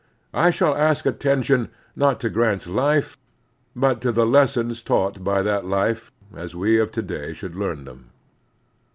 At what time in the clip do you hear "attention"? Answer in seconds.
1.05-1.69